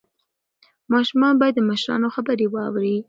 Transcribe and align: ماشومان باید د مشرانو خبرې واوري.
ماشومان 0.91 1.33
باید 1.41 1.55
د 1.57 1.59
مشرانو 1.69 2.07
خبرې 2.15 2.45
واوري. 2.49 2.97